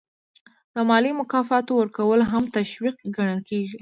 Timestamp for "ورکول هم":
1.77-2.43